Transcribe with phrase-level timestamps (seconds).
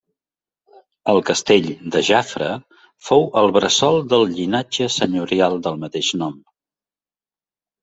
[1.11, 2.47] El castell de Jafre
[3.11, 6.43] fou el bressol del llinatge senyorial del mateix nom.